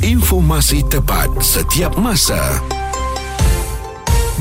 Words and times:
Informasi 0.00 0.80
tepat 0.88 1.28
setiap 1.44 1.92
masa. 2.00 2.40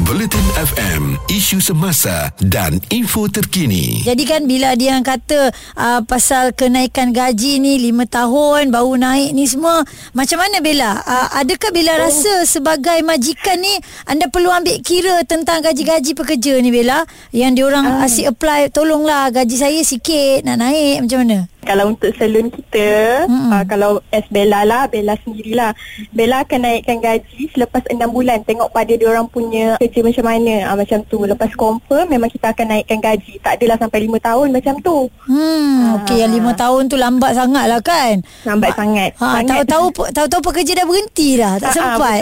Bulletin 0.08 0.47
FM, 0.55 1.20
isu 1.28 1.59
semasa 1.59 2.32
dan 2.39 2.79
info 2.88 3.28
terkini. 3.28 4.00
Jadi 4.08 4.24
kan 4.24 4.48
bila 4.48 4.72
dia 4.80 4.95
yang 4.95 5.03
kata 5.03 5.51
uh, 5.75 6.00
pasal 6.08 6.56
kenaikan 6.56 7.11
gaji 7.11 7.59
ni 7.59 7.75
5 7.92 8.07
tahun 8.07 8.71
baru 8.71 9.04
naik 9.04 9.36
ni 9.36 9.52
semua 9.52 9.84
macam 10.16 10.39
mana 10.39 10.64
Bella? 10.64 11.04
Uh, 11.04 11.27
adakah 11.44 11.76
Bella 11.76 12.00
oh. 12.00 12.07
rasa 12.07 12.48
sebagai 12.48 12.96
majikan 13.04 13.60
ni 13.60 13.76
anda 14.07 14.32
perlu 14.32 14.55
ambil 14.55 14.80
kira 14.80 15.28
tentang 15.28 15.60
gaji-gaji 15.60 16.16
pekerja 16.16 16.55
ni 16.64 16.71
Bella? 16.71 17.04
Yang 17.36 17.60
diorang 17.60 17.84
uh. 18.00 18.07
asyik 18.07 18.32
apply 18.32 18.71
tolonglah 18.71 19.28
gaji 19.36 19.60
saya 19.60 19.84
sikit 19.84 20.48
nak 20.48 20.64
naik 20.64 21.04
macam 21.04 21.28
mana? 21.28 21.52
Kalau 21.64 21.91
untuk 21.91 22.12
salon 22.16 22.48
kita 22.48 23.26
hmm. 23.28 23.52
uh, 23.52 23.64
kalau 23.68 24.00
as 24.16 24.26
Bella 24.32 24.64
lah 24.64 24.88
Bella 24.88 25.20
sendirilah. 25.21 25.76
Bella 26.16 26.44
akan 26.48 26.59
naikkan 26.66 27.00
gaji 27.04 27.52
selepas 27.52 27.84
6 27.88 27.99
bulan. 28.09 28.41
Tengok 28.48 28.72
pada 28.72 28.94
dia 28.94 29.08
orang 29.09 29.27
punya 29.27 29.76
kerja 29.77 29.99
macam 30.02 30.26
mana. 30.26 30.55
Uh, 30.72 30.77
macam 30.80 30.99
tu. 31.08 31.20
Lepas 31.23 31.52
confirm 31.54 32.05
memang 32.09 32.32
kita 32.32 32.55
akan 32.55 32.77
naikkan 32.77 32.99
gaji. 33.04 33.41
Tak 33.44 33.59
adalah 33.59 33.77
sampai 33.77 34.08
5 34.08 34.27
tahun 34.27 34.48
macam 34.55 34.73
tu. 34.80 34.98
Hmm 35.27 35.80
uh, 35.90 35.98
okey 36.04 36.18
yang 36.23 36.32
5 36.34 36.62
tahun 36.62 36.82
tu 36.88 36.95
lambat 36.95 37.32
sangat 37.35 37.66
lah 37.68 37.82
kan? 37.82 38.21
Lambat 38.46 38.71
ha, 38.73 38.77
sangat. 38.77 39.10
ha, 39.20 39.41
tahu-tahu 39.44 39.85
tahu-tahu 40.13 40.41
pekerja 40.52 40.71
dah 40.84 40.85
berhenti 40.88 41.30
dah 41.40 41.54
tak 41.57 41.71
ha, 41.73 41.76
sempat. 41.76 42.21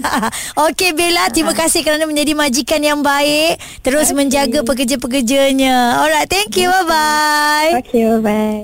okey 0.70 0.90
Bella 0.96 1.28
terima 1.30 1.52
kasih 1.52 1.84
kerana 1.84 2.04
menjadi 2.08 2.32
majikan 2.34 2.80
yang 2.82 3.00
baik. 3.00 3.60
Terus 3.84 4.10
okay. 4.10 4.16
menjaga 4.16 4.60
pekerja-pekerjanya. 4.66 6.02
Alright 6.02 6.28
thank 6.28 6.56
you 6.56 6.68
bye 6.68 6.86
bye 6.88 7.70
okey 7.82 8.02
bye 8.08 8.22
bye 8.22 8.63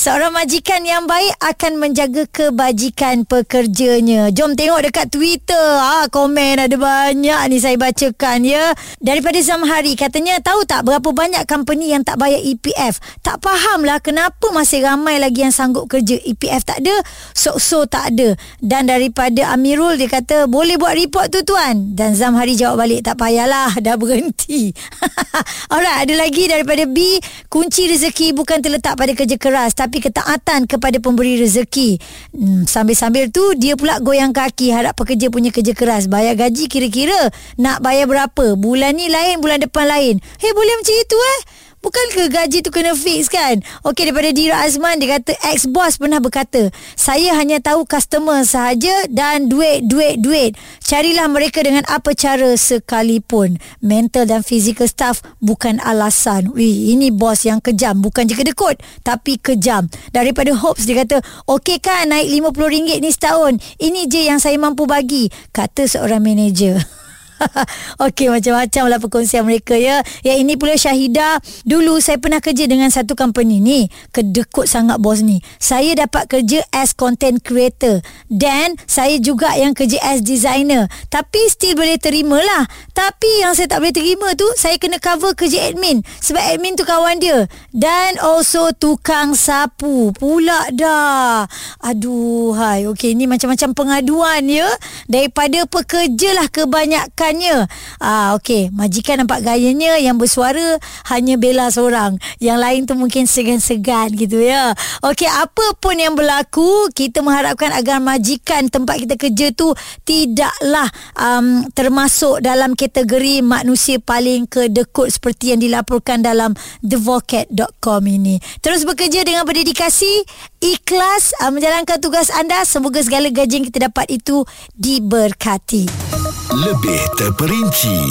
Seorang 0.00 0.32
majikan 0.32 0.80
yang 0.80 1.04
baik 1.04 1.36
akan 1.44 1.76
menjaga 1.76 2.24
kebajikan 2.32 3.28
pekerjanya. 3.28 4.32
Jom 4.32 4.56
tengok 4.56 4.88
dekat 4.88 5.12
Twitter. 5.12 5.60
Ah, 5.76 6.08
komen 6.08 6.56
ada 6.56 6.72
banyak 6.72 7.40
ni 7.52 7.60
saya 7.60 7.76
bacakan 7.76 8.48
ya. 8.48 8.72
Daripada 8.96 9.36
Zamhari 9.44 9.92
katanya 10.00 10.40
tahu 10.40 10.64
tak 10.64 10.88
berapa 10.88 11.04
banyak 11.04 11.44
company 11.44 11.92
yang 11.92 12.00
tak 12.00 12.16
bayar 12.16 12.40
EPF. 12.40 12.96
Tak 13.20 13.44
faham 13.44 13.84
lah 13.84 14.00
kenapa 14.00 14.48
masih 14.56 14.88
ramai 14.88 15.20
lagi 15.20 15.44
yang 15.44 15.52
sanggup 15.52 15.84
kerja 15.84 16.16
EPF 16.16 16.64
tak 16.64 16.80
ada. 16.80 16.96
So-so 17.36 17.84
tak 17.84 18.16
ada. 18.16 18.40
Dan 18.56 18.88
daripada 18.88 19.52
Amirul 19.52 20.00
dia 20.00 20.08
kata 20.08 20.48
boleh 20.48 20.80
buat 20.80 20.96
report 20.96 21.28
tu 21.28 21.44
tuan. 21.44 21.92
Dan 21.92 22.16
Zamhari 22.16 22.56
jawab 22.56 22.88
balik 22.88 23.04
tak 23.04 23.20
payahlah 23.20 23.76
dah 23.84 24.00
berhenti. 24.00 24.72
Alright 25.76 26.08
ada 26.08 26.14
lagi 26.16 26.48
daripada 26.48 26.88
B. 26.88 27.20
Kunci 27.52 27.84
rezeki 27.84 28.32
bukan 28.32 28.64
terletak 28.64 28.96
pada 28.96 29.12
kerja 29.12 29.36
keras 29.36 29.60
ikhlas 29.60 29.76
tapi 29.90 30.06
ketaatan 30.06 30.70
kepada 30.70 31.02
pemberi 31.02 31.42
rezeki. 31.42 31.98
Hmm, 32.30 32.62
sambil-sambil 32.62 33.26
tu 33.34 33.42
dia 33.58 33.74
pula 33.74 33.98
goyang 33.98 34.30
kaki 34.30 34.70
harap 34.70 34.94
pekerja 34.94 35.26
punya 35.34 35.50
kerja 35.50 35.74
keras. 35.74 36.06
Bayar 36.06 36.38
gaji 36.38 36.70
kira-kira 36.70 37.34
nak 37.58 37.82
bayar 37.82 38.06
berapa. 38.06 38.54
Bulan 38.54 38.94
ni 38.94 39.10
lain, 39.10 39.42
bulan 39.42 39.58
depan 39.58 39.90
lain. 39.90 40.22
Hei 40.38 40.54
boleh 40.54 40.74
macam 40.78 40.94
itu 40.94 41.18
eh? 41.18 41.40
Bukan 41.80 42.06
ke 42.12 42.28
gaji 42.28 42.60
tu 42.60 42.68
kena 42.68 42.92
fix 42.92 43.32
kan? 43.32 43.64
Okey 43.88 44.12
daripada 44.12 44.28
Dira 44.36 44.60
Azman 44.68 45.00
dia 45.00 45.16
kata 45.16 45.32
ex-boss 45.48 45.96
pernah 45.96 46.20
berkata, 46.20 46.68
"Saya 46.92 47.32
hanya 47.40 47.56
tahu 47.56 47.88
customer 47.88 48.44
sahaja 48.44 49.08
dan 49.08 49.48
duit 49.48 49.88
duit 49.88 50.20
duit. 50.20 50.60
Carilah 50.84 51.24
mereka 51.32 51.64
dengan 51.64 51.88
apa 51.88 52.12
cara 52.12 52.52
sekalipun. 52.52 53.56
Mental 53.80 54.28
dan 54.28 54.44
physical 54.44 54.84
staff 54.84 55.24
bukan 55.40 55.80
alasan." 55.80 56.52
Wih, 56.52 56.92
ini 56.92 57.08
bos 57.08 57.48
yang 57.48 57.64
kejam, 57.64 58.04
bukan 58.04 58.28
je 58.28 58.36
kedekut 58.36 58.76
tapi 59.00 59.40
kejam. 59.40 59.88
Daripada 60.12 60.52
Hopes 60.52 60.84
dia 60.84 61.00
kata, 61.00 61.24
"Okey 61.48 61.80
kan 61.80 62.12
naik 62.12 62.28
RM50 62.28 63.00
ni 63.00 63.08
setahun. 63.08 63.56
Ini 63.80 64.04
je 64.04 64.28
yang 64.28 64.36
saya 64.36 64.60
mampu 64.60 64.84
bagi," 64.84 65.32
kata 65.56 65.88
seorang 65.88 66.20
manager. 66.20 66.76
Okey 68.06 68.28
macam-macam 68.30 68.82
lah 68.88 68.98
perkongsian 69.00 69.44
mereka 69.44 69.74
ya. 69.76 70.04
Yang 70.26 70.38
ini 70.46 70.52
pula 70.56 70.74
Syahidah. 70.76 71.40
Dulu 71.64 71.98
saya 72.00 72.20
pernah 72.20 72.40
kerja 72.42 72.68
dengan 72.68 72.88
satu 72.92 73.16
company 73.16 73.60
ni. 73.60 73.88
Kedekut 74.12 74.68
sangat 74.68 75.00
bos 75.00 75.24
ni. 75.24 75.40
Saya 75.60 75.96
dapat 75.96 76.28
kerja 76.28 76.64
as 76.74 76.92
content 76.92 77.40
creator. 77.40 78.04
Dan 78.28 78.76
saya 78.84 79.16
juga 79.20 79.52
yang 79.56 79.72
kerja 79.72 80.00
as 80.04 80.20
designer. 80.24 80.86
Tapi 81.08 81.40
still 81.50 81.76
boleh 81.76 81.96
terima 81.96 82.40
lah. 82.40 82.64
Tapi 82.92 83.44
yang 83.44 83.56
saya 83.56 83.70
tak 83.70 83.80
boleh 83.82 83.94
terima 83.94 84.28
tu 84.36 84.46
saya 84.56 84.76
kena 84.76 85.00
cover 85.00 85.32
kerja 85.32 85.72
admin. 85.72 86.04
Sebab 86.20 86.42
admin 86.56 86.76
tu 86.76 86.84
kawan 86.84 87.16
dia. 87.20 87.48
Dan 87.72 88.20
also 88.20 88.72
tukang 88.76 89.32
sapu. 89.34 90.12
Pula 90.14 90.68
dah. 90.72 91.48
Aduh 91.80 92.52
hai. 92.56 92.84
Okey 92.90 93.16
ni 93.16 93.24
macam-macam 93.24 93.72
pengaduan 93.72 94.44
ya. 94.46 94.68
Daripada 95.08 95.64
pekerja 95.66 96.36
lah 96.36 96.48
kebanyakan 96.50 97.29
gayanya. 97.30 97.70
Ah 98.02 98.34
okey, 98.34 98.74
majikan 98.74 99.22
nampak 99.22 99.46
gayanya 99.46 99.94
yang 100.02 100.18
bersuara 100.18 100.82
hanya 101.14 101.38
Bella 101.38 101.70
seorang. 101.70 102.18
Yang 102.42 102.58
lain 102.58 102.80
tu 102.90 102.94
mungkin 102.98 103.24
segan-segan 103.30 104.10
gitu 104.18 104.42
ya. 104.42 104.74
Okey, 105.06 105.30
apa 105.30 105.78
pun 105.78 105.94
yang 105.94 106.18
berlaku, 106.18 106.90
kita 106.90 107.22
mengharapkan 107.22 107.70
agar 107.70 108.02
majikan 108.02 108.66
tempat 108.66 109.06
kita 109.06 109.14
kerja 109.14 109.46
tu 109.54 109.70
tidaklah 110.02 110.90
um, 111.14 111.62
termasuk 111.70 112.42
dalam 112.42 112.74
kategori 112.74 113.46
manusia 113.46 114.02
paling 114.02 114.50
kedekut 114.50 115.14
seperti 115.14 115.54
yang 115.54 115.62
dilaporkan 115.62 116.26
dalam 116.26 116.58
thevocat.com 116.82 118.02
ini. 118.10 118.42
Terus 118.58 118.82
bekerja 118.82 119.22
dengan 119.22 119.46
berdedikasi, 119.46 120.26
ikhlas 120.58 121.38
uh, 121.38 121.54
menjalankan 121.54 122.02
tugas 122.02 122.28
anda. 122.34 122.66
Semoga 122.66 122.98
segala 123.06 123.30
gaji 123.30 123.62
yang 123.62 123.66
kita 123.70 123.86
dapat 123.86 124.18
itu 124.18 124.42
diberkati. 124.74 126.09
Lebih 126.50 127.14
terperinci 127.14 128.10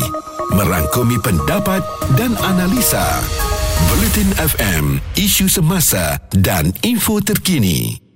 merangkumi 0.55 1.19
pendapat 1.19 1.83
dan 2.15 2.39
analisa. 2.39 3.19
Bulletin 3.91 4.31
FM, 4.39 4.85
isu 5.19 5.51
semasa 5.51 6.23
dan 6.31 6.71
info 6.79 7.19
terkini. 7.19 8.08